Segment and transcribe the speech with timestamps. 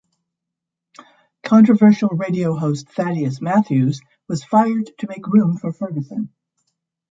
[1.43, 6.29] Controversial radio host Thaddeus Matthews was fired to make room for Ferguson.